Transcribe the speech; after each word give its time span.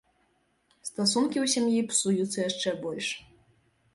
Стасункі 0.89 1.37
ў 1.41 1.47
сям'і 1.55 1.85
псуюцца 1.91 2.39
яшчэ 2.49 2.69
больш. 2.87 3.07